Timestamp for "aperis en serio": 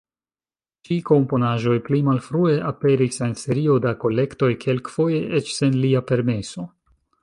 2.71-3.79